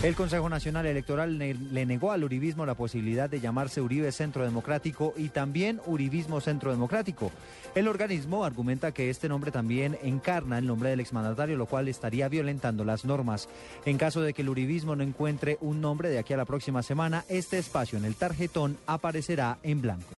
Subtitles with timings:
[0.00, 5.12] El Consejo Nacional Electoral le negó al Uribismo la posibilidad de llamarse Uribe Centro Democrático
[5.16, 7.32] y también Uribismo Centro Democrático.
[7.74, 12.28] El organismo argumenta que este nombre también encarna el nombre del exmandatario, lo cual estaría
[12.28, 13.48] violentando las normas.
[13.86, 16.84] En caso de que el Uribismo no encuentre un nombre de aquí a la próxima
[16.84, 20.14] semana, este espacio en el tarjetón aparecerá en blanco.